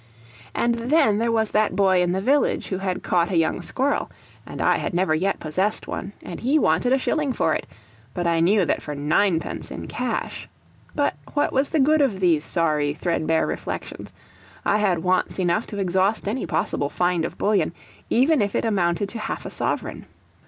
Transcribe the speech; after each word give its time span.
And 0.55 0.73
then 0.89 1.19
there 1.19 1.31
was 1.31 1.51
that 1.51 1.75
boy 1.75 2.01
in 2.01 2.11
the 2.11 2.21
village 2.23 2.69
who 2.69 2.79
had 2.79 3.03
caught 3.03 3.29
a 3.29 3.37
young 3.37 3.61
squirrel, 3.61 4.09
and 4.47 4.59
I 4.59 4.79
had 4.79 4.95
never 4.95 5.13
yet 5.13 5.39
possessed 5.39 5.87
one, 5.87 6.13
and 6.23 6.39
he 6.39 6.57
wanted 6.57 6.91
a 6.91 6.97
shilling 6.97 7.33
for 7.33 7.53
it, 7.53 7.67
but 8.15 8.25
I 8.25 8.39
knew 8.39 8.65
that 8.65 8.81
for 8.81 8.95
ninepence 8.95 9.69
in 9.69 9.85
cash 9.87 10.49
but 10.95 11.13
what 11.35 11.53
was 11.53 11.69
the 11.69 11.79
good 11.79 12.01
of 12.01 12.19
these 12.19 12.43
sorry, 12.43 12.93
threadbare 12.95 13.45
reflections? 13.45 14.11
I 14.65 14.79
had 14.79 15.03
wants 15.03 15.37
enough 15.39 15.67
to 15.67 15.77
exhaust 15.77 16.27
any 16.27 16.47
possible 16.47 16.89
find 16.89 17.23
of 17.23 17.37
bullion, 17.37 17.71
even 18.09 18.41
if 18.41 18.55
it 18.55 18.65
amounted 18.65 19.07
to 19.09 19.19
half 19.19 19.45
a 19.45 19.51
sovereign. 19.51 20.07